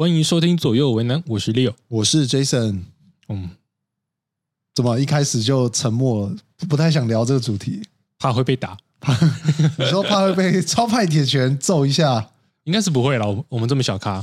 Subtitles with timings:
[0.00, 1.74] 欢迎收听左右为难，我是 Leo。
[1.88, 2.84] 我是 Jason。
[3.28, 3.50] 嗯，
[4.74, 6.36] 怎么一开始就沉默了？
[6.56, 7.82] 不不太想聊这个主题，
[8.18, 8.78] 怕会被打，
[9.78, 12.30] 你说怕会被超派铁拳揍一下？
[12.64, 13.26] 应该是不会啦。
[13.26, 14.22] 我我们这么小咖，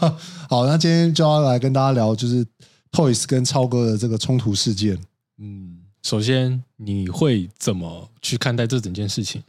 [0.48, 2.42] 好，那今天就要来跟大家聊，就是
[2.90, 4.98] Toys 跟超哥的这个冲突事件。
[5.36, 9.42] 嗯，首先你会怎么去看待这整件事情？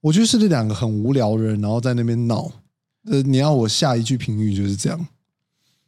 [0.00, 2.50] 我觉得是这两个很无聊的人，然后在那边闹。
[3.10, 5.06] 呃，你要我下一句评语就是这样。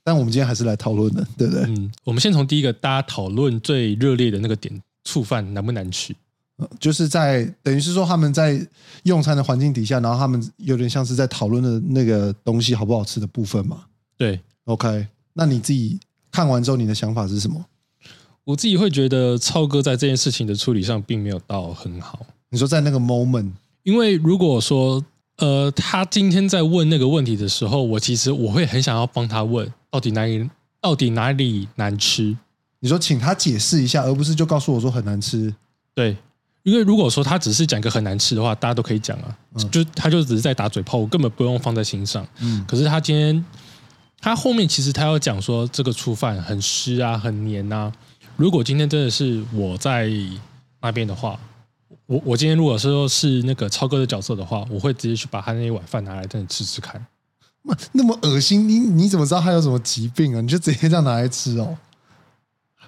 [0.03, 1.63] 但我们今天还是来讨论的，对不对？
[1.65, 6.15] 嗯，我们先从第一个大家讨论最热烈的那个点，醋饭难不难吃？
[6.57, 8.61] 呃就是在等于是说他们在
[9.05, 13.85] 用餐的环境底下，然后他们有点像是在讨论的那个东西好不好吃的部分嘛。
[14.17, 16.01] 对 OK，那你自己
[16.33, 17.65] 看完之后，你的想法是什么？
[18.43, 23.53] 我自己会觉得超哥在这件事情的处理上并没有到很好，你说在那个 moment，
[23.85, 25.05] 因为如果说
[25.37, 30.51] 呃他今天在问那个问题的时候，我其实我会很想要帮他问到底哪里
[30.81, 32.37] 到底哪里难吃。
[32.81, 35.53] 你说请他解释一下，而不是就告诉我说很难吃。
[35.95, 36.17] 对，
[36.63, 39.37] 因为如果说他只是讲个很难吃的话，大家都可以讲啊，
[39.71, 42.27] 就他就只是在打嘴炮，我根本不用放在心上。
[42.41, 43.45] 嗯可是他今天
[44.21, 47.93] 他后面其实他要讲说这个粗饭很湿啊，很黏啊。
[48.37, 50.09] 如果今天真的是我在
[50.81, 51.41] 那边的话，
[52.07, 57.05] 我我今天如果说是那个超哥的角色的话，我会直接去把他那一碗饭拿来真的吃吃看。
[57.63, 60.41] 妈那么恶心，你你怎么知道他有什么疾病啊？
[60.41, 61.77] 你就直接这样拿来吃哦？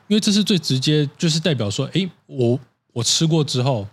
[0.08, 2.58] 因为这是最直接，就是代表说，哎，我
[2.92, 3.86] 我吃过之后，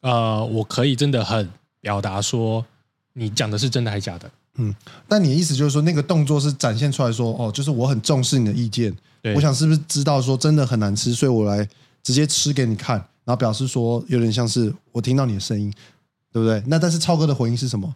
[0.00, 1.48] 呃，我可以真的很
[1.80, 2.64] 表达说，
[3.14, 4.30] 你讲的是真的还是假的。
[4.58, 4.74] 嗯
[5.06, 8.94] 但你的意思就是说，那个动作是展现出来说，哦，就是我很重视你的意见，
[9.34, 11.66] 我想是不是知道说真的很难吃，所以我来
[12.02, 15.72] 直接吃给你看，然后表示说有点像是我听到你的声音，
[16.32, 16.62] 对不对？
[16.66, 17.94] 那但是超哥的回应是什么？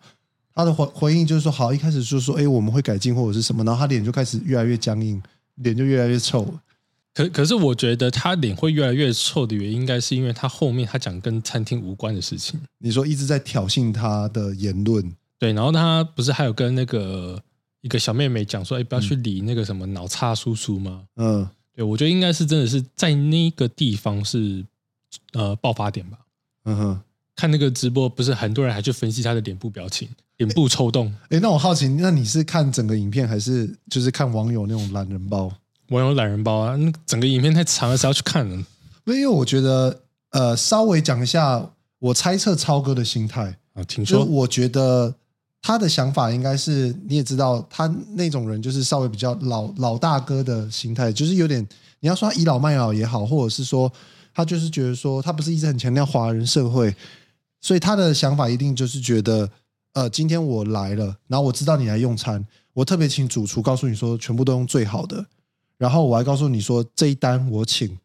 [0.55, 5.23] 他的回回应就是说，好，一开始就说，哎，我们会改进或者是什么，然后他脸就开始越来越僵硬，
[5.57, 6.61] 脸就越来越臭了。
[7.13, 12.61] 可可是我觉得他脸会越来越臭的原因，应该是因为他后面他讲跟餐厅无关的事情。
[12.79, 17.43] 你说一直在挑衅他的言论，对，然后他不是还有跟那个
[17.81, 21.05] 一个小妹妹讲说，哎，不要去理那个什么脑叉叔叔吗？
[21.17, 24.65] 嗯，对，我觉得应该是真的是在那个地方是
[25.33, 26.19] 呃爆发点吧。
[26.65, 27.01] 嗯哼。
[27.41, 30.07] 看那个直播，不是很多人还去分析他的脸部表情，
[30.37, 31.11] 脸部抽动。
[31.31, 35.51] 哎，那我好奇，那你是看整个影片，还是就是看网友那种懒人包？
[35.89, 38.67] 网友懒人包啊，那整个影片太长了，谁要去看呢？
[39.07, 40.03] 因为我觉得，
[40.33, 45.15] 呃，稍微讲一下，我猜测超哥的心态，啊，听说我觉得
[45.63, 51.67] 他的想法应该是，你也知道，他那种人就是稍微比较老老大哥的心态，就是有点，
[52.01, 53.91] 你要说他倚老卖老也好，或者是说
[54.33, 56.95] 他就是觉得说，他不是一直很强调华人社会，
[57.61, 59.51] 所以他的想法一定就是觉得，
[59.93, 65.27] 呃，今天我来了，然后我知道你来用餐，我特别请主厨告诉你说，全部都用最好的，
[65.77, 67.99] 然后我还告诉你说这一单我请，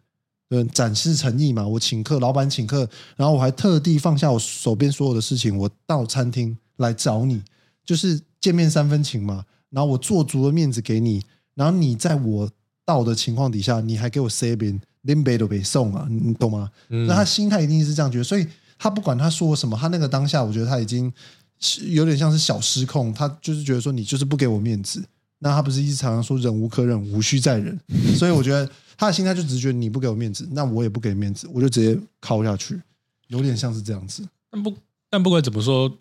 [0.50, 7.42] 嗯，展示诚意嘛，我请客，老板请客，然后我还特地放下我手边所有的事情，我到餐厅来找你，
[7.86, 11.24] 就是见面三分情嘛，然后我做足了面子给你，
[11.54, 12.50] 然后你在我
[12.84, 16.70] 到的情况底下，你还给我边连杯都别送啊，你你懂吗？
[16.90, 18.46] 嗯那他心态一定是这样觉得，所以
[18.78, 21.12] 他不管他说什么，他那个当下，我觉得他已经
[21.60, 25.04] 是有点像是小失控，他就是觉得说你就是不给我面子。
[25.40, 27.78] 那他不是一直常常说忍无可忍，无需再忍，
[28.18, 32.82] 所以我觉得他的心态就只是觉得你不给我面子，那我也不给面子，我就直接敲下去，
[33.28, 34.28] 有点像是这样子。
[34.50, 34.74] 但不
[35.10, 35.92] 但不管怎么说，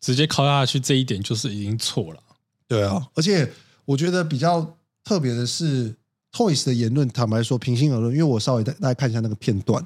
[0.00, 2.20] 直接敲下去这一点就是已经错了。
[2.68, 3.52] 对啊，而且
[3.84, 5.94] 我觉得比较特别的是
[6.32, 9.84] ，Toys 的言论，坦白说，平心而论，因为我稍微大大家看一下那个片段，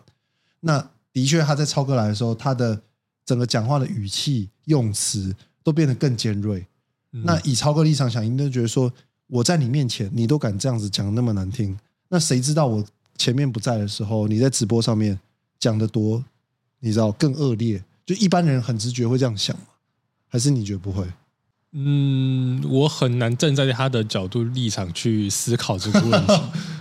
[0.61, 2.81] 那的确他在超哥来的时候，他的
[3.25, 6.67] 整个讲话的语气、用词都变得更尖锐。
[7.13, 8.91] 嗯那以超哥立场想，一定就觉得说，
[9.27, 11.79] 我在你面前，你都敢这样子讲那么难听，
[12.09, 12.85] 那谁知道我
[13.19, 15.21] 前面不在的时候，你在直播上面
[15.59, 16.25] 讲的多，
[16.81, 17.85] 你知道更恶劣？
[18.07, 19.65] 就一般人很直觉会这样想吗？
[20.29, 21.07] 还是你觉得不会？
[21.73, 26.33] 嗯，我很难站在他的角度立场去思考这个问题。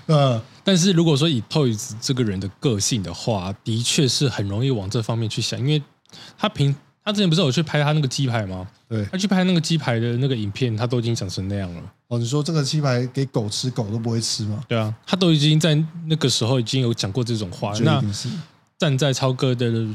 [0.07, 5.81] 呃， 但是如果说以 Toys 这个人的个性的话，的确是很容易往这方面去想，因为
[6.37, 8.67] 他平他之前不是有去拍他那个鸡排吗？
[8.87, 9.03] 对。
[9.05, 11.81] 他去拍那个鸡排的那个影片，他都已经讲成那样了。
[12.09, 14.63] 哦，你说这个鸡排给狗吃，狗都不会吃吗？
[14.67, 15.75] 对啊，他都已经在
[16.05, 17.73] 那个时候已经有讲过这种话。
[17.79, 18.03] 那
[18.77, 19.87] 站在超哥的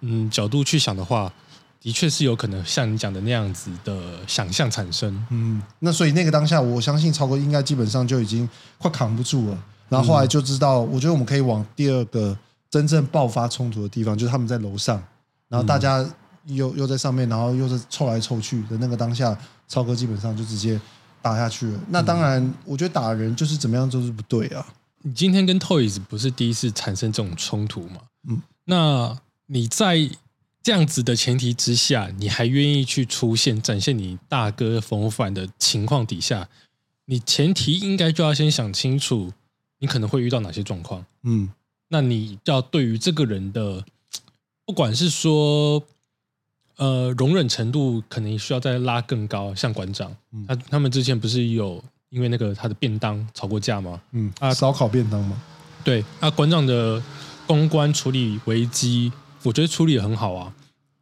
[0.00, 1.32] 嗯角度去想的话，
[1.80, 5.24] 的确是有可能像你讲的那样子的想象产生。
[5.30, 8.48] 嗯，那所以那个当下，我相信超哥应该基本上就已经
[8.78, 9.58] 快扛不住了。
[9.88, 12.36] 然后后来就知道，我觉得我们可以往第二个
[12.70, 15.02] 真正爆发冲突的地方，就是他们在楼上，
[15.48, 16.04] 然后大家
[16.46, 19.36] 又又在上面，然后又是凑来凑去的那个当下，
[19.66, 20.80] 超哥基本上就直接
[21.22, 21.80] 打下去了。
[21.88, 24.66] 那当然，我觉得打人就是怎么样都是不对啊。
[25.02, 28.00] 你今天跟 Toys 不是第一次产生这种冲突嘛？
[28.28, 30.10] 嗯，那你在
[30.62, 36.48] 这样子的前提之下，你还愿意去出现展现你大哥风范的情况底下，
[37.06, 39.32] 你前提应该就要先想清楚，
[39.78, 41.04] 你可能会遇到哪些状况。
[41.22, 41.50] 嗯
[41.88, 43.84] 那你要对于这个人的，
[44.66, 45.82] 不管是说，
[46.76, 49.54] 呃，容忍程度，可能需要再拉更高。
[49.54, 54.00] 像馆长，嗯他他们之前不是有因为那个他的便当吵过架吗？
[54.12, 55.40] 嗯啊烧烤便当吗，
[55.82, 57.02] 对，那馆长的
[57.46, 59.10] 公关处理危机，
[59.42, 60.54] 我觉得处理的很好啊。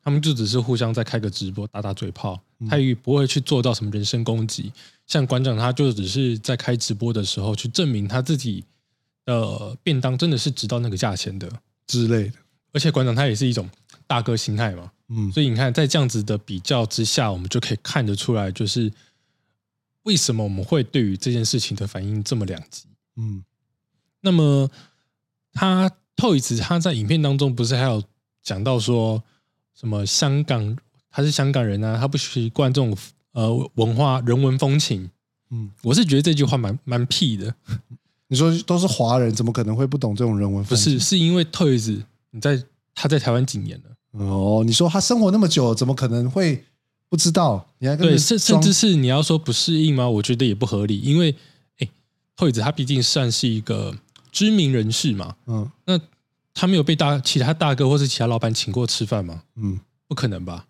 [0.05, 4.72] 他们就只是互相在开个直播打打嘴炮，他也不会去做到什么人身攻击。
[5.06, 8.64] 像馆长，他就只是在开直播的时候去证明他自己
[9.24, 11.48] 的便当真的是值到那个价钱的。
[11.86, 12.32] 之类的。
[12.72, 13.70] 而且馆长他也是一种
[14.06, 18.92] 大哥心态嘛，嗯所以你看，在这样子的比较之下，我们就可以看得出来，就是
[20.02, 22.84] 为什么我们会对于这件事情的反应这么两极。
[23.16, 23.44] 嗯
[24.20, 24.68] 那么
[25.52, 28.02] 他 Toys 他在影片当中不是还有
[28.42, 29.22] 讲到说
[29.74, 30.76] 什么香港
[31.16, 32.94] 他是香港人啊，他不习惯这种
[33.32, 35.10] 呃文化人文风情。
[35.48, 37.54] 嗯，我是觉得这句话蛮蛮屁的，
[38.28, 40.92] 你说都是华人，怎么可能会不懂这种人文不风情？
[40.92, 42.02] 是是因为 Toys
[42.32, 42.62] 你在
[42.94, 46.62] 他在台湾几年了，哦，你说他生活那么久，怎么可能会
[47.08, 47.66] 不知道？
[47.78, 50.06] 你还跟对，着甚甚至是你要说不适应吗？
[50.06, 51.34] 我觉得也不合理，因为
[51.78, 51.88] 哎
[52.36, 53.96] ，Toys 他毕竟算是一个
[54.30, 55.98] 知名人士嘛，嗯那
[56.52, 59.44] 他没有被大其他大哥或是其他老板请过吃饭吗？
[59.54, 60.66] 嗯，不可能吧？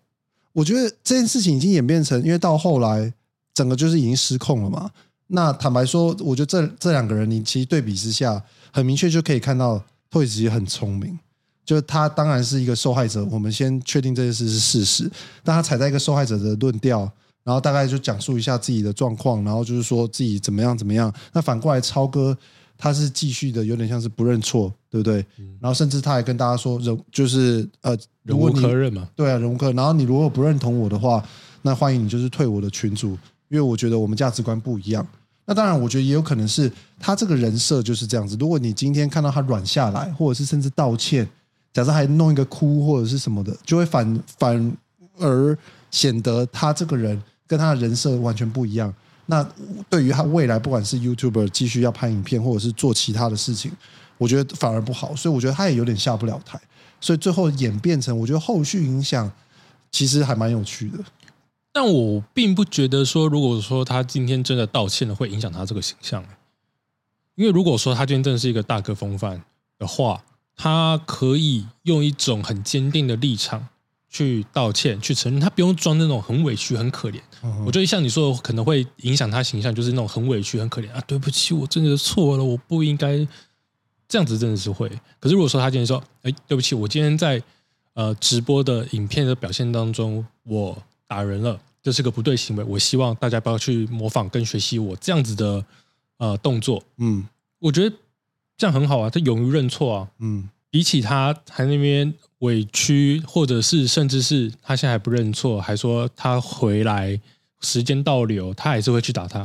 [0.57, 3.13] 我觉得这件事情已经演变成，因为到后来
[3.53, 4.89] 整个就是已经失控了嘛。
[5.27, 8.43] 那坦白说，我觉得这这两个人，你其实对比之下，
[8.73, 11.19] 很明确就可以看到，Toys 其实很聪明，
[11.63, 15.11] 就是他当然是一个受害者，我们先确定这件事是事实，
[15.43, 17.01] 但他踩在一个受害者的论调，
[17.43, 21.13] 然后大概就讲述一下自己的状况，然后就是说自己怎么样怎么样。
[21.33, 22.35] 那反过来，超哥
[22.77, 25.25] 他是继续的，有点像是不认错，对不对？
[25.59, 29.07] 然后甚至他还跟大家说，人就是呃，忍无如果你可忍嘛？
[29.15, 29.75] 对啊，忍无可忍。
[29.75, 31.23] 然后你如果不认同我的话，
[31.63, 33.09] 那欢迎你就是退我的群组，
[33.49, 35.05] 因为我觉得我们价值观不一样。
[35.45, 38.35] 那当然，我觉得也有可能是他这个人设就是这样子。
[38.39, 41.27] 如果你今天看到他软下来，或者是甚至道歉，
[41.73, 44.77] 假设还弄一个哭或者是什么的，就会反反
[45.19, 45.57] 而
[45.89, 48.93] 显得他这个人跟他的人设完全不一样。
[49.27, 49.47] 那
[49.89, 53.71] 对于他未来不管是 YouTuber 继续要拍影片，或者是做其他的事情，
[54.17, 55.15] 我觉得反而不好。
[55.15, 56.59] 所以我觉得他也有点下不了台。
[56.99, 59.31] 所以最后演变成，我觉得后续影响
[59.91, 60.97] 其实还蛮有趣的。
[61.71, 66.25] 但我并不觉得说，如果说他今天真的道歉了，会影响他这个形象。
[67.35, 69.43] 因为如果说他今天真的是一个大哥风范
[69.77, 70.23] 的话，
[70.55, 73.67] 他可以用一种很坚定的立场
[74.17, 77.19] 去道歉，去承认，他不用装那种很委屈、很可怜。
[77.43, 83.17] 嗯我觉得像你说的，可能会影响他形象，就是那种很委屈、很可怜啊，对不起，我真的错了，我不应该
[84.07, 84.89] 这样子，真的是会。
[85.19, 87.41] 可是如果说他今天说，哎，对不起，我今天在
[87.93, 90.75] 呃直播的影片的表现当中，我
[91.07, 95.63] 打人了，这是个不对行为，我希望大家不要去模仿跟学习我这样子的
[96.17, 96.83] 呃动作。
[96.97, 97.27] 嗯
[97.59, 97.95] 我觉得
[98.57, 107.19] 这样很好啊，他勇于认错啊，嗯比起他还那边委屈，或者是甚至是他现在还不认错，还说他回来
[107.61, 109.39] 时间倒流，他还是会去打他，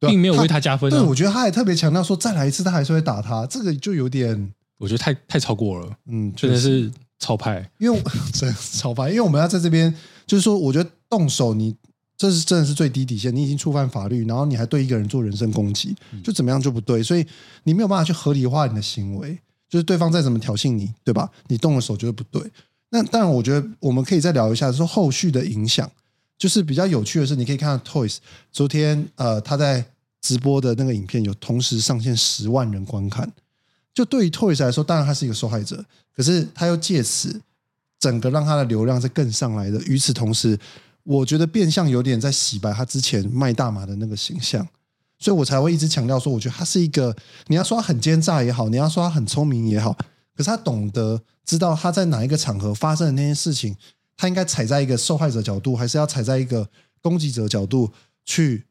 [0.00, 1.02] 对啊并没有为他加分、对，啊。
[1.02, 7.70] 我觉得他也特别强调说，再来一次他还是会打他，这个就有点我觉得太太超过了，嗯，真的确实是超派。
[7.76, 9.94] 因为我真的超烦，因为我们要在这边，
[10.26, 11.76] 就是说，我觉得动手你
[12.16, 17.26] 这是真的是最低底线，你已经触犯法律，然后你还对一个人做人身攻击，就怎么样就不对，所以
[17.64, 19.38] 你没有办法去合理化你的行为，
[19.70, 21.30] 就是对方再怎么挑衅你，对吧？
[21.46, 22.42] 你动了手就是不对。
[22.90, 25.88] 那当然，我觉得我们可以再聊一下说后续的影响，
[26.36, 28.16] 就是比较有趣的是，你可以看到 Toys
[28.50, 29.84] 昨天呃他在
[30.20, 33.32] 直播的那个影片有同时上线十万人观看，
[33.94, 35.84] 就对于 Toys 来说，当然他是一个受害者，
[36.16, 37.40] 可是他又借此
[38.00, 39.80] 整个让他的流量是更上来的。
[39.84, 40.58] 与此同时，
[41.04, 44.66] 我觉得变相有点在洗白他之前卖大麻的那个形象，
[45.20, 47.14] 所以我才会一直强调说，我觉得他是一个，
[47.46, 49.92] 你要说他很奸诈也好，你要说他很聪明也好，
[50.34, 53.76] 可是他懂得知道他在哪一个场合发生的那些事情，
[54.16, 56.68] 他应该踩在一个受害者角度，还是要踩在一个
[57.02, 57.92] 攻击者角度
[58.24, 58.64] 去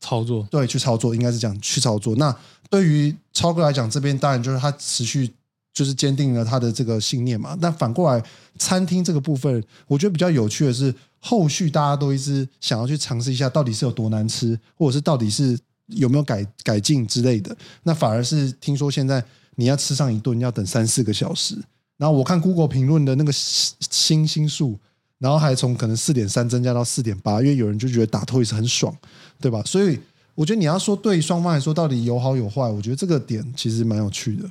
[0.00, 2.16] 操作，对，去操作，应该是这样去操作。
[2.16, 2.36] 那
[2.68, 5.30] 对于超哥来讲，这边当然就是他持续
[5.72, 7.56] 就是坚定了他的这个信念嘛。
[7.60, 8.22] 那反过来，
[8.58, 17.56] 餐厅这个部分，我觉得比较有趣的是，后续大家都一直想要去尝试一下，到底是有多难吃，或者是到底是有没有改改进之类的。
[17.82, 19.22] 那反而是听说现在
[19.56, 21.56] 你要吃上一顿要等三四个小时。
[21.96, 24.78] 然后我看 Google 评论的那个星星数
[25.18, 28.96] 然后还从可能四点三增加到四点八，因为有人就觉得打 Toys 很爽，
[29.40, 29.60] 对吧？
[29.64, 29.98] 所以
[30.36, 34.48] 我觉得你要说对双方来说到底有好有坏，我觉得这个点其实蛮有趣的。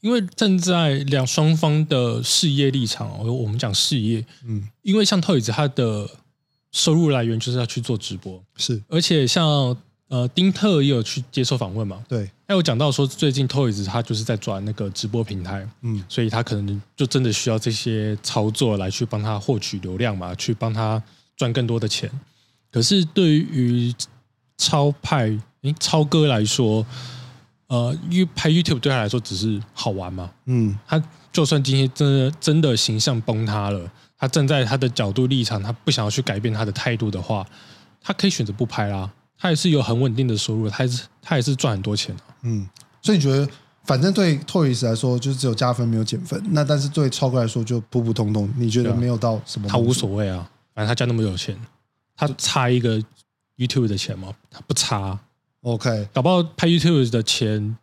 [0.00, 6.08] 因为站在两双方的事业立场，我我们讲事业，嗯，因为像 Toys 它的
[6.72, 9.76] 收入来源就是要去做直播，是而且像
[10.08, 21.02] 呃丁特也有去接受访问嘛，对，还有讲到说最近 Toys 他就是在转那个直播平台，嗯，所以他可能就真的需要这些操作来去帮他获取流量嘛，去帮他
[21.36, 22.10] 赚更多的钱。
[22.70, 23.94] 可是对于
[24.56, 26.84] 超派诶超哥来说，
[27.68, 37.46] 呃，因为拍 YouTube 对他来说只是好玩嘛，嗯，他就算今天真的真的形象崩塌了，他站在他的角度立场，他不想要去改变他的态度的话，
[38.02, 42.34] 他可以选择不拍啦，他也是有很稳定的收入，他也是他也是赚很多钱啊。
[42.42, 42.68] 嗯，
[43.00, 43.48] 所以你觉得，
[43.84, 49.68] 反正对 Toys 来说就是只有加分没有减分，那但是对超哥来说就普普通通，你觉得没有到什么？
[49.68, 49.92] 他无。
[49.92, 51.56] 所谓啊，反正他家那么有钱，
[52.16, 53.02] 他差一个
[53.56, 54.32] YouTube 的钱吗？
[54.50, 55.20] 他不差啊、
[55.62, 57.76] OK，搞不好拍 YouTube 的钱，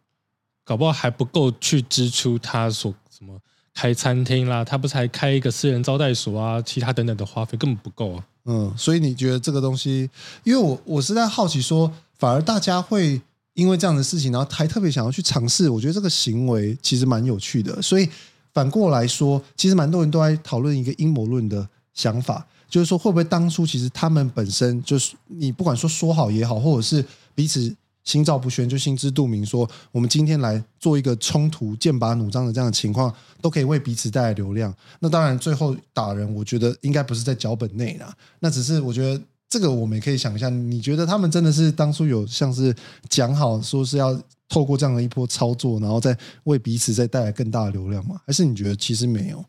[0.63, 3.39] 搞不好还不够去支出他所什么
[3.73, 8.25] 开餐厅啦，他不是还开一个私人招待所啊，其他等等的花费根本不够啊。
[8.45, 10.09] 嗯，所以你觉得这个东西，
[10.43, 13.19] 因为我我是在好奇说，反而大家会
[13.55, 17.81] 因为这样的事情，然后还特别想要去尝试，我觉得这个行为其实蛮有趣的。
[17.81, 18.07] 所以
[18.53, 34.73] 反过来说，其实蛮多人都在讨论一个阴谋论的想法，就是说会不会当初其实他们本身就是你不管说说好也好，或者是彼此心照不宣，就心知肚明说，我们今天来做一个冲突、剑拔弩张的这样的情况，都可以为彼此带来流量。
[34.99, 42.73] 那当然，最后打人，我觉得应该不是在脚本内啦，那只是我觉得这个我们也可以想象，你觉得他们真的是当初有像是
[43.09, 48.21] 讲好说是要透过这样的一波操作，然后再为彼此再带来更大的流量吗？
[48.27, 49.43] 还是你觉得其实没有？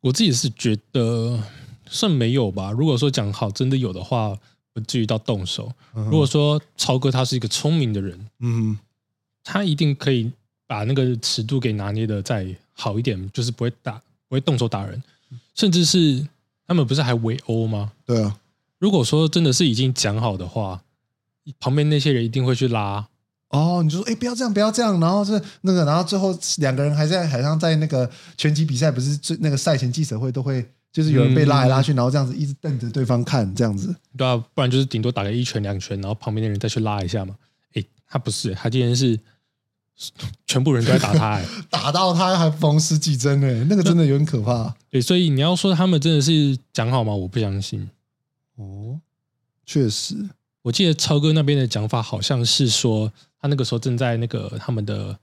[0.00, 1.38] 我自己是觉得
[1.86, 2.70] 算没有吧。
[2.70, 4.34] 如果说讲好真的有的话，
[4.72, 5.72] 不至于到动手。
[5.92, 8.78] 如果说超哥他是一个聪明的人，嗯
[9.42, 10.30] 他一定可以
[10.66, 15.02] 把那个尺度给拿捏的再好一点，就是不会打，不会动手打人，
[15.54, 16.26] 甚至是
[16.66, 17.92] 他们不是还围殴吗？
[18.04, 18.38] 对啊，
[18.78, 20.82] 如果说真的是已经讲好的话，
[21.58, 23.08] 旁边那些人一定会去拉。
[23.48, 30.70] 哦，你就说哎不要这样不要这样，然后是那个，然后最后两个人还在海上在那个拳击比赛，不是最那个赛前记者会都会。
[30.92, 33.94] 就是有人被拉来拉去，然后这样子一直瞪着对方看，这样子。
[34.16, 37.36] 对啊，不然就是顶多打个一拳两拳，然后旁边的人再去拉一下嘛。
[37.74, 39.18] 诶，他不是，他今天是
[40.46, 44.74] 全部人都在打他、欸， 打到他还缝十几针呢，那个真的有点可怕。
[44.90, 47.14] 对，所以你要说他们真的是讲好吗？
[47.14, 47.88] 我不相信。
[48.56, 48.98] 哦，
[49.64, 50.16] 确实，
[50.62, 55.18] 我记得超哥那边的讲法好像是说，他那个时候正在那个他们的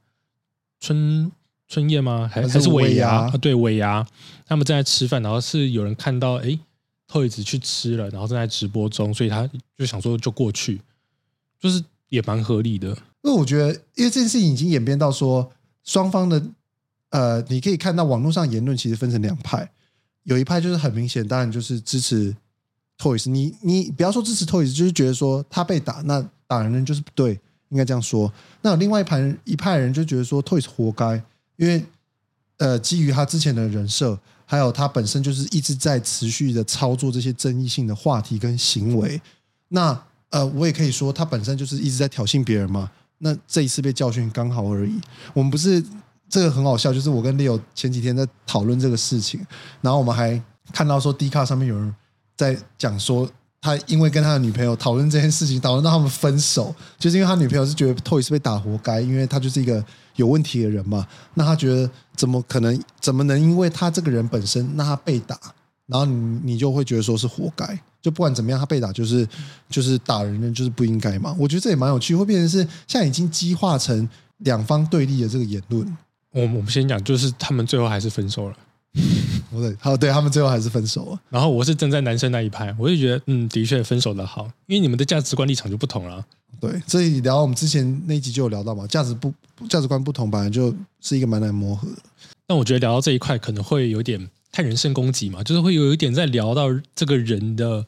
[0.79, 1.31] 春
[1.67, 2.29] 春夜吗？
[2.31, 4.05] 还还是尾尾牙对，尾牙，
[4.45, 6.57] 他们正在吃饭，然后是有人看到，诶
[7.11, 10.79] o y 去吃了，然后正在直播中，所以他就想说就过去，
[11.59, 12.89] 就是也蛮合理的。
[13.23, 15.51] 因为我觉得，因为这件事情已经演变到说，
[15.83, 16.41] 双方的
[17.09, 19.69] 呃，你可以看到网络上言论其实分成两派，
[20.23, 22.33] 有一派就是很明显，当然就是支持
[22.97, 28.31] Toys，你你不要说支持 Toys，就是觉得说他被打，那打人人就是不对，应该这样说。
[28.61, 31.21] 那有另外一派人一派人就觉得说 Toys 活该，
[31.57, 31.85] 因为
[32.57, 39.21] 呃，基于他之前的人设，还有他本身就是一直在持续的操作这些争议性的话题跟行为。
[39.67, 39.99] 那
[40.29, 42.89] 呃，我也可以说他本身就是一直在挑衅别人嘛。
[43.19, 44.99] 那这一次被教训刚好而已。
[45.33, 45.83] 我们不是
[46.29, 49.45] 这个很好笑，就是我跟 Leo 前几天在讨论这个事情，
[49.81, 51.95] 然后我们还看到说 D 卡上面有人
[52.35, 53.29] 在讲说。
[53.59, 59.83] 他因为跟他的女朋友讨论这件事情，讨论到他们分手，就是因为他女朋友是觉得 Toys 被打活该，因为他就是一个
[60.15, 61.05] 有问题的人嘛。
[61.33, 65.37] 那他觉得怎么可能，怎么能因为他这个人本身，那他被打，
[65.87, 67.77] 然后你你就会觉得说是活该？
[68.01, 69.27] 就不管怎么样，他被打就是
[69.69, 71.35] 就是打人的就是不应该嘛。
[71.37, 75.97] 我觉得这也蛮有趣，会变成是现在已经激化成两方对立的这个言论。
[76.31, 78.55] 我我们先讲，就是他们最后还是分手了。
[79.57, 81.19] 不对，好，对他们最后还是分手了。
[81.29, 86.25] 然后我是站在男生那一派，我就觉得，嗯，的确分手的好，因为你们的价值观立场就不同了。
[86.59, 89.31] 对，这里聊我们之前那一集就有聊到嘛，价值不
[89.67, 91.97] 价值观不同，本来就是一个蛮难磨合的。
[92.47, 97.81] 但我觉得聊到这一块可能会有点太人身攻击嘛，就是会有一点在聊到这个人的，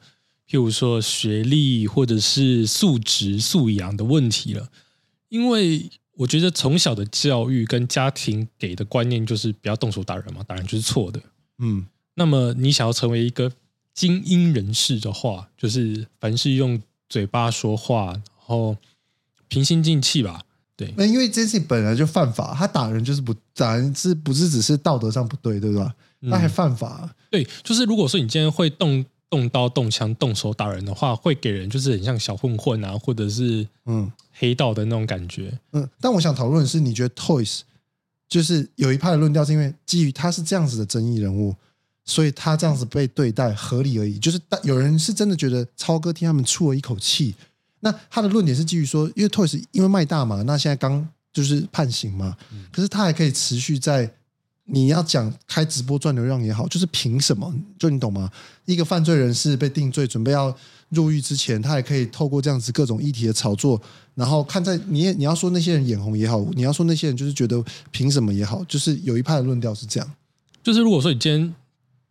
[0.47, 4.67] 譬如说学历或者是素质素养的问题了。
[5.29, 11.19] 因为我觉得从小的教育跟家庭给的观念就是不要动手打人嘛，打人就是错的。
[11.59, 11.85] 嗯，
[12.15, 13.51] 那么你想要成为一个
[13.93, 18.75] 精英人士的话，就是凡是用嘴巴说话，然后
[19.47, 20.41] 平心静气吧，
[20.75, 25.93] 对那因为这件事情本来就犯法，他打人就是不打人是不是只是道德上不对，对吧？
[26.21, 35.57] 嗯他还犯法，对，就是如果说你今天会动动刀、动枪、动手打人的话，会给人就是很像小混混啊，或者是嗯黑道的那种感觉。
[35.71, 35.89] 嗯。
[36.01, 37.61] 但我想讨论的是，你觉得 Toys
[38.29, 41.55] 就是有一派的论调，是因为基于他是这样子的争议人物，
[42.05, 44.19] 所以他这样子被对待合理而已。
[44.19, 47.33] 就是大有人是真的觉得超哥替他们出了一口气。
[47.79, 52.37] 那他的论点是基于说，因为 Toys 因为卖大嘛，那现在刚就是判刑嘛，
[52.71, 54.13] 可是他还可以持续在
[54.71, 57.53] 你要讲开直播赚流量也好，就是凭什么？
[57.77, 58.29] 就你懂吗？
[58.65, 60.55] 一个犯罪人士被定罪，准备要
[60.89, 63.81] 入狱之前，他还可以透过这样子各种议题的炒作，
[64.15, 70.11] 然后看在你你要说那些人眼红也好，你要说那些人就是觉得凭什么也好，就是有一派的论调是这样。
[70.61, 71.55] 就是如果说你今天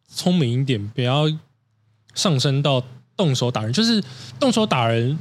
[0.08, 1.24] 聪明一点，不要
[2.14, 2.82] 上升到
[3.16, 4.02] 动手打人，就是
[4.40, 5.18] 动手打人，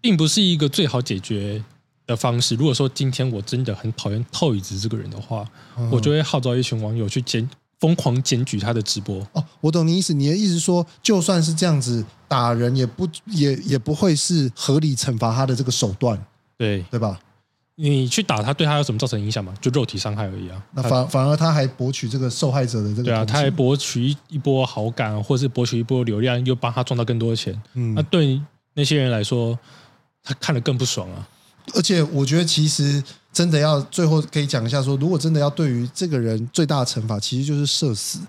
[0.00, 1.64] 并不是一个最好解决
[2.06, 2.54] 的方式。
[2.54, 5.44] 如果说今天我真的很讨厌透椅子这个人的话，
[5.76, 7.48] 嗯我就会号召一群网友去检
[7.80, 9.26] 疯狂检举他的直播。
[9.32, 10.14] 哦，我懂你意思。
[10.14, 16.18] 你的意思说，就算是这样子打人，也不也也不会是合理惩罚他的这个手段，
[16.56, 17.18] 对对吧？
[17.76, 19.52] 你去打他，对他有什么造成影响吗？
[19.60, 20.64] 就肉体伤害而已啊。
[20.74, 27.60] 那反反而他还博取这个受害者的这个对啊，他还博取一一波好感，或是博取一波流量，又帮他赚到更多的钱。
[27.74, 28.40] 嗯那对
[28.74, 29.58] 那些人来说，
[30.22, 31.28] 他看得更不爽啊。
[31.72, 33.02] 而且我觉得，其实
[33.32, 38.20] 真的要最后可以讲一下说，如果真的要对于这个人最大的惩罚，其实就是社死，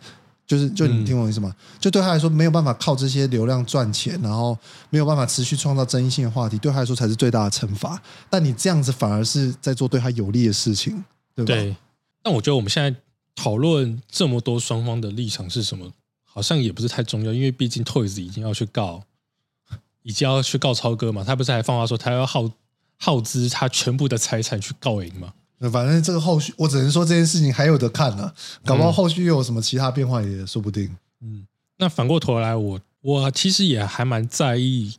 [0.48, 1.54] 就是就你嗯听我意思吗？
[1.80, 4.58] 就对他来说，没有办法靠这些流量赚钱，然后
[4.90, 8.02] 没有办法持续创造争议性的话题，对他来说才是最大的惩罚。
[8.30, 11.04] 但你这样子反而是在做对他有利的事情，
[11.36, 11.54] 对吧？
[11.54, 11.76] 对，
[12.24, 12.96] 但我觉得我们现在
[13.36, 15.92] 讨论这么多双方的立场是什么，
[16.24, 19.04] 好像也不是太重要，因为毕竟 Toys 已经要去告，
[20.04, 22.50] 已经要去告超哥嘛，他不是还放话说他要耗
[22.98, 25.34] 耗资他全部的财产去告赢嘛？
[25.58, 28.32] 那反正这个后续，我只能说这件事情还有的看呢、
[28.66, 30.96] 搞不好后续又有什么其他变化也说不定。
[31.22, 31.48] 嗯，
[31.78, 34.94] 那反过头来，我我其实也还蛮在意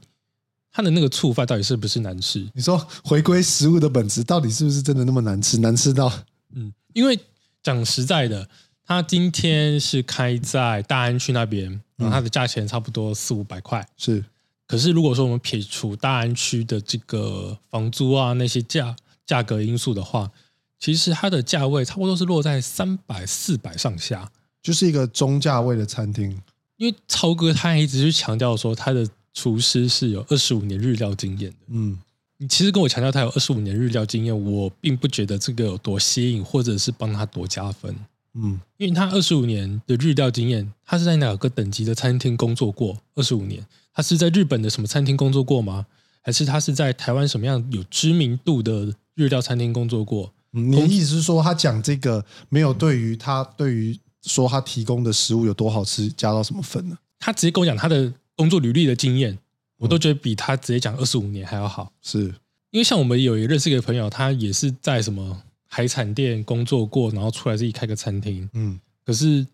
[0.72, 2.48] 他的那个醋饭到底是不是难吃。
[2.54, 5.58] 你说回归食物的本质，到底是不是真的那么难吃？
[5.58, 6.10] 难吃到
[6.54, 7.18] 嗯，因为
[7.62, 8.48] 讲实在的，
[8.86, 13.86] 他今天是开在大安区那边，然后它的价钱差不多四五百块。
[13.96, 14.24] 是
[14.66, 20.30] 可是如果说我们撇除大安区的这个房租啊那些价价格因素的话，
[20.78, 24.30] 其实它的价位差不多是落在三百四百上下。
[24.62, 26.42] 就是一个中价位的餐厅，
[26.76, 31.56] 因为超哥他一直去强调说他的厨师是有二十五年日料经验的。
[31.68, 31.98] 嗯。
[32.38, 37.96] 你其实跟我强调他有二十五年日料经验，我并不觉得这个有多吸引，或者是帮他多加分。
[38.36, 42.98] 嗯因为他二十五年的日料经验，他是在哪个等级的餐厅工作过？
[43.14, 45.86] 二十五年，他是在日本的什么餐厅工作过吗？
[46.20, 50.32] 还是他是在台湾什么样有知名度的日料餐厅工作过？
[50.52, 56.98] 嗯，你的意思是说，他讲这个没有对于他对于说他提供的食物有多好吃加到什么分呢？
[57.18, 59.38] 他直接跟我讲他的工作履历的经验，
[59.78, 61.90] 我都觉得比他直接讲二十五年还要好。
[62.02, 62.34] 是
[62.70, 65.40] 因为像我们有一个认识一个朋友，他也是在什么
[65.76, 68.48] 海产店工作过，然后出来自己开个餐厅。
[68.54, 69.46] 嗯可是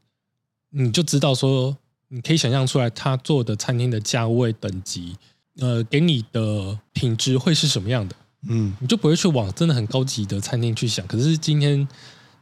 [0.71, 5.17] 你就知道说，你可以想象出来他做的餐厅的价位等级，
[5.59, 8.15] 呃，给你的品质会是什么样的，
[8.49, 11.05] 嗯你就不会去往真的很高级的餐厅去想。
[11.09, 11.89] 可是今天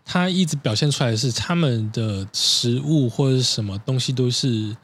[0.05, 4.77] 他一直表现出来的是他们的食物或者是什么东西都是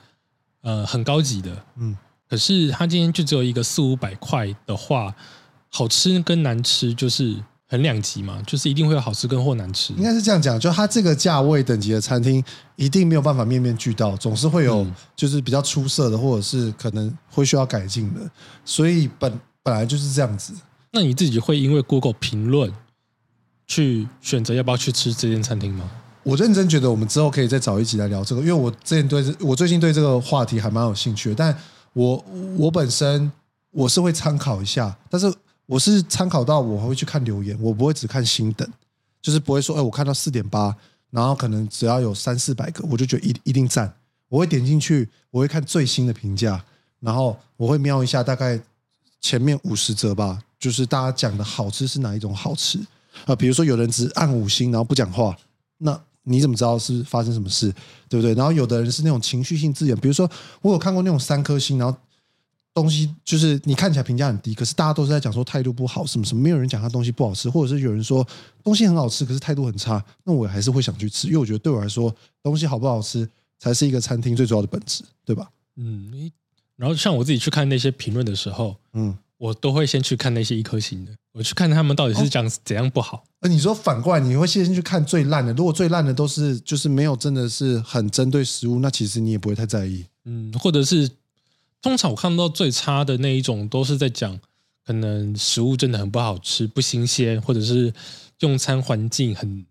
[0.62, 1.94] 呃很高级的，嗯
[2.30, 5.14] 可是他今天就只有一个四五百块的话，
[5.68, 7.36] 好吃跟难吃就是
[7.68, 9.92] 很两极嘛，就是一定会有好吃跟或难吃。
[9.94, 12.42] 应该是这样讲，就它这个价位等级的餐厅
[12.76, 18.20] 一定没有办法面面俱到，总是会有嗯就是比较出色的，或者是可能会需要改进的，
[18.64, 20.54] 所以本本来就是这样子。
[20.92, 22.72] 那你自己会因为 Google 评论
[23.66, 25.90] 去选择要不要去吃这间餐厅吗？
[26.22, 31.34] 我认真觉得我们之后可以再找一集来聊这个，因为我之前对这我最近对这个话题还蛮有兴趣的。
[31.34, 31.56] 但
[31.92, 32.24] 我
[32.56, 33.30] 我本身
[33.72, 35.32] 我是会参考一下，但是
[35.66, 38.68] 我是参考到我会去看留言，我不会只看星等，
[39.20, 40.74] 就是不会说，哎，我看到四点八，
[41.10, 43.92] 然后可能只要有三四百个，我就觉得一一定赞。
[44.28, 46.64] 我会点进去，我会看最新的评价，
[47.00, 48.60] 然后我会瞄一下大概
[49.20, 52.78] 前面五十则吧，就是大家讲的好吃是哪一种好吃
[53.24, 55.36] 啊、比如说有人只按五星，然后不讲话，
[55.78, 57.72] 那你怎么知道是发生什么事，
[58.08, 58.34] 对不对？
[58.34, 61.96] 然后有的人是那种情绪性字眼，比如说我有看过那种三颗星，然后
[62.76, 68.26] 东西就是你看起来评价很低，可是大家都是在讲说态度不好，什么什么，没有人讲他东西不好吃，或者是有人说
[68.62, 73.26] 东西很好吃，可是态度很差，那我还是会想去吃，因为我觉得对我来说，东西好不好吃
[73.58, 75.48] 才是一个餐厅最主要的本质，对吧？
[75.76, 76.30] 嗯，你
[76.76, 83.24] 然后像我自己去看那些评论的时候，嗯我都会先去看那些一颗星的，我去看他们到底是讲怎样不好。
[83.40, 85.52] 而你说反过来，你会先去看最烂的。
[85.52, 90.06] 如果最烂的都是就是没有真的是很针对食物，那其实你也不会太在意。
[90.24, 91.10] 嗯，或者是
[91.86, 94.36] 通常我看到最差的那一种，都是在讲
[94.84, 97.94] 可能食物真的很不好吃、不新鲜，或者是
[98.40, 99.64] 用餐环境很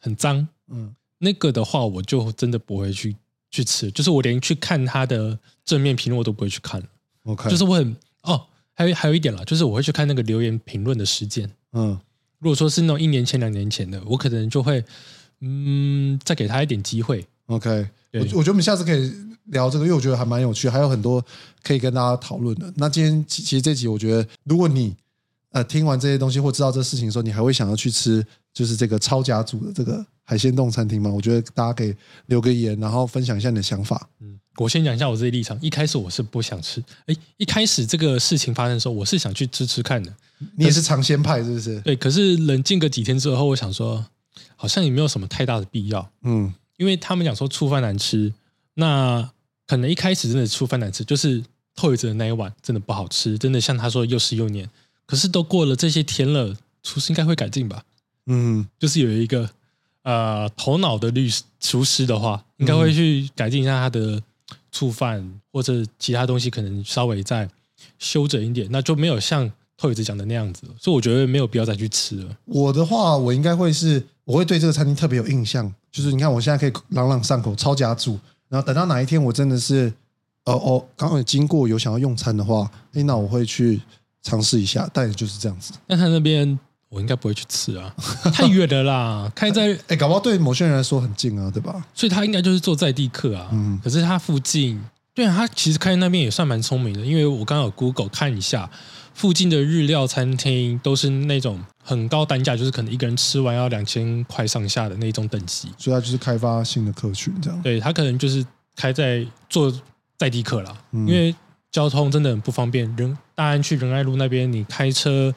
[0.00, 0.48] 很脏。
[0.66, 3.14] 嗯，那个的话，我就真的不会去
[3.52, 6.82] 去吃，就是我连去看它的正面评论我都不会去看
[7.22, 11.48] ，OK，就是我很哦，还有还有一点啦，就是我会去看那个留言评论的时间。
[11.72, 11.96] 嗯
[12.40, 14.82] 如果说是那种一年前、两年前的，我可能就会
[15.40, 17.24] 嗯再给他一点机会。
[17.50, 19.12] OK，我我觉得我们下次可以
[19.46, 21.24] 聊这个，因为我觉得还蛮有趣，还有很多
[21.64, 22.72] 可以跟大家讨论的。
[22.76, 24.94] 那今天其其实这集，我觉得如果你
[25.50, 31.10] 呃听完这些东西或知道这事情的时候，你还会想要去吃就是这个超甲组的这个海鲜冻餐厅吗？
[31.10, 31.92] 我觉得大家可以
[32.26, 34.08] 留个言，然后分享一下你的想法。
[34.20, 35.58] 嗯，我先讲一下我自己立场。
[35.60, 40.14] 一开始我是不想吃，哎，一开始这个事情发生的时候，我是想去吃吃看的。
[40.56, 41.80] 你也是尝鲜派是不是？
[41.80, 44.06] 对，可是冷静个几天之后，我想说，
[44.54, 48.32] 好像也没有什么太大的必要，嗯因为他们讲说醋饭难吃，
[48.72, 49.30] 那
[49.66, 54.66] 可能一开始真的醋饭难吃，就是透一子的那一碗真的不好吃，真的像他说又湿又黏。
[55.04, 57.84] 可是都过了这些天了，厨师应该会改进吧？
[58.28, 59.50] 嗯就是有一个
[60.04, 64.22] 呃头脑的律师厨师的话，应该会去改进一下他的
[64.72, 67.46] 醋饭或者其他东西，可能稍微再
[67.98, 72.36] 修整一点，那就没有像透子讲的那样子，所以我觉得没有必要再去吃了。
[72.44, 75.72] 我的话，我应该会是，我会对这个餐厅特别有印象。
[75.90, 78.18] 就是你看，我现在可以朗朗上口，超家住。
[78.48, 79.92] 然后等到哪一天我真的是，
[80.44, 83.80] 哦哦，刚好有经过有想要用餐的话，哎，那我会去
[84.22, 84.88] 尝试一下。
[84.92, 85.72] 但也就是这样子。
[85.86, 86.58] 但他那边
[86.90, 87.94] 我应该不会去吃啊，
[88.34, 91.84] 太远了啦，开在，哎，搞不好对某些人来说很近啊，对吧？
[91.94, 93.48] 所以他应该就是做在地客啊。
[93.52, 94.80] 嗯可是他附近，
[95.14, 98.70] 对啊，他其实开在那边也算蛮聪明的，因为我刚刚有 Google 看一下，
[99.14, 105.68] 附近的日料餐厅都是那种很高单价，就是可能一个人吃完要两千块上下的那种等级。
[105.76, 107.62] 所以他就是开发新的客群，这样。
[107.62, 108.44] 对他可能就是
[108.76, 109.72] 开在做
[110.16, 111.34] 在地客啦，嗯因为
[111.70, 112.84] 交通真的很不方便。
[112.96, 115.34] 仁大安去仁爱路那边，你开车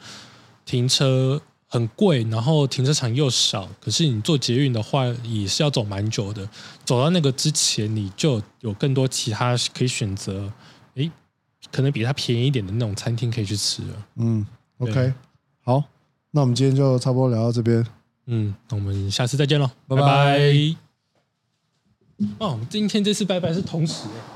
[0.66, 6.48] 停车很贵，然后停车场又少，可是你坐捷运的话也是要走蛮久的。
[6.86, 10.52] 走到那个之前，你就有更多其他可以选择，
[10.96, 11.12] 诶，
[11.74, 14.08] 可能比它便宜一点的那种餐厅可以去吃了。
[14.18, 14.46] 嗯
[14.78, 15.12] ，OK，
[15.64, 15.84] 好，
[16.30, 17.84] 那我们今天就差不多聊到这边。
[18.28, 20.40] 嗯，那我们下次再见喽，拜拜。
[22.38, 24.33] 哦，今天这次拜拜是同时、欸